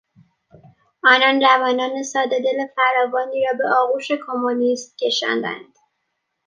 [1.13, 5.75] آنان جوانان سادهدل فراوانی را به آغوش کمونیسم کشاندند.